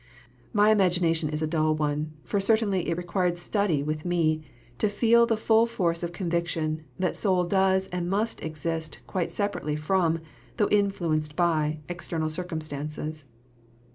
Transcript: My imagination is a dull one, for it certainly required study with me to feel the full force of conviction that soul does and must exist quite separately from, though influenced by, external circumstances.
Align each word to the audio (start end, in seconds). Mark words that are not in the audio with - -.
My 0.51 0.71
imagination 0.71 1.29
is 1.29 1.43
a 1.43 1.47
dull 1.55 1.75
one, 1.75 2.13
for 2.23 2.37
it 2.37 2.41
certainly 2.41 2.91
required 2.91 3.37
study 3.37 3.83
with 3.83 4.03
me 4.03 4.41
to 4.79 4.89
feel 4.89 5.27
the 5.27 5.37
full 5.37 5.67
force 5.67 6.01
of 6.01 6.11
conviction 6.11 6.83
that 6.97 7.15
soul 7.15 7.43
does 7.43 7.85
and 7.89 8.09
must 8.09 8.41
exist 8.41 8.97
quite 9.05 9.29
separately 9.29 9.75
from, 9.75 10.17
though 10.57 10.69
influenced 10.69 11.35
by, 11.35 11.81
external 11.87 12.29
circumstances. 12.29 13.25